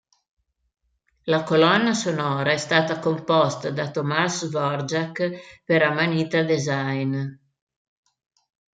La 1.25 1.43
colonna 1.43 1.93
sonora 1.93 2.51
è 2.53 2.57
stata 2.57 2.97
composta 2.97 3.69
da 3.69 3.91
Tomáš 3.91 4.49
Dvořák 4.49 5.17
per 5.63 5.83
Amanita 5.83 6.41
Design. 6.41 7.11